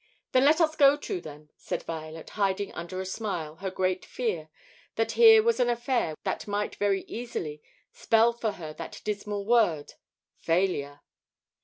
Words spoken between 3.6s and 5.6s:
great fear that here was